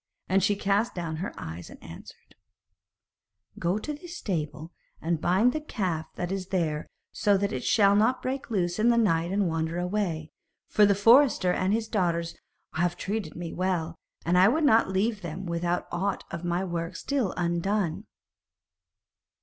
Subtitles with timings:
[0.27, 2.33] And she cast down her eyes, and answered:
[3.59, 7.95] 'Go to the stable, and bind the calf that is there so that it shall
[7.95, 10.31] not break loose in the night and wander away,
[10.67, 12.35] for the forester and his daughters
[12.73, 13.95] have treated me well,
[14.25, 18.07] and I would not leave them with aught of my work still undone.'